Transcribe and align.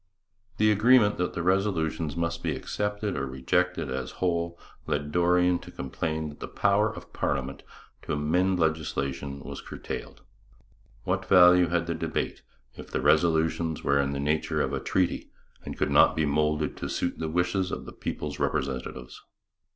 The 0.57 0.71
agreement 0.71 1.19
that 1.19 1.33
the 1.35 1.43
resolutions 1.43 2.15
must 2.15 2.41
be 2.41 2.55
accepted 2.55 3.15
or 3.15 3.27
rejected 3.27 3.91
as 3.91 4.13
a 4.13 4.15
whole 4.15 4.57
led 4.87 5.11
Dorion 5.11 5.59
to 5.59 5.69
complain 5.69 6.29
that 6.29 6.39
the 6.39 6.47
power 6.47 6.91
of 6.91 7.13
parliament 7.13 7.61
to 8.01 8.13
amend 8.13 8.57
legislation 8.59 9.41
was 9.41 9.61
curtailed. 9.61 10.23
What 11.03 11.25
value 11.29 11.67
had 11.67 11.85
the 11.85 11.93
debate, 11.93 12.41
if 12.75 12.89
the 12.89 12.99
resolutions 12.99 13.83
were 13.83 13.99
in 13.99 14.11
the 14.13 14.19
nature 14.19 14.59
of 14.59 14.73
a 14.73 14.79
treaty 14.79 15.29
and 15.63 15.77
could 15.77 15.91
not 15.91 16.15
be 16.15 16.25
moulded 16.25 16.75
to 16.77 16.89
suit 16.89 17.19
the 17.19 17.29
wishes 17.29 17.69
of 17.71 17.85
the 17.85 17.93
people's 17.93 18.39
representatives? 18.39 19.21